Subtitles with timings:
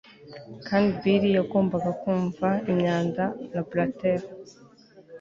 [0.67, 4.19] kandi bill yagombaga kumva imyanda na blather